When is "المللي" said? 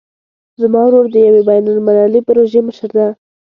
1.73-2.21